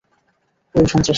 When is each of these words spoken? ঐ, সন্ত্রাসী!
ঐ, 0.75 0.81
সন্ত্রাসী! 0.85 1.09